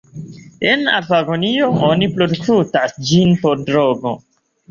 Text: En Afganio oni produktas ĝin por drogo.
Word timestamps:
En 0.67 0.85
Afganio 0.99 1.67
oni 1.89 2.09
produktas 2.15 2.97
ĝin 3.11 3.39
por 3.45 3.63
drogo. 3.69 4.17